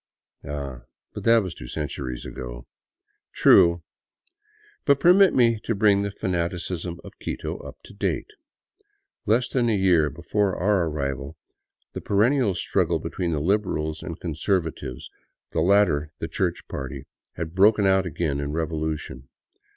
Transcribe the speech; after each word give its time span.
Ah, 0.43 0.81
but 1.13 1.25
that 1.25 1.43
was 1.43 1.53
two 1.53 1.67
centuries 1.67 2.25
ago. 2.25 2.65
True, 3.33 3.83
but 4.83 4.99
permit 4.99 5.35
me 5.35 5.59
to 5.59 5.75
bring 5.75 6.01
the 6.01 6.09
fanaticism 6.09 6.99
of 7.03 7.19
Quito 7.19 7.57
up 7.59 7.77
to 7.83 7.93
date. 7.93 8.31
Less 9.27 9.47
than 9.47 9.69
a 9.69 9.75
year 9.77 10.09
before 10.09 10.55
our 10.55 10.77
ar 10.79 10.89
rival 10.89 11.37
the 11.93 12.01
perennial 12.01 12.55
struggle 12.55 12.97
between 12.97 13.31
the 13.31 13.39
Liberals 13.39 14.01
and 14.01 14.15
the 14.15 14.21
Conservatives, 14.21 15.11
the 15.51 15.61
latter 15.61 16.11
the 16.17 16.27
church 16.27 16.67
party, 16.67 17.05
had 17.33 17.53
broken 17.53 17.85
out 17.85 18.07
again 18.07 18.39
in 18.39 18.53
revolution. 18.53 19.27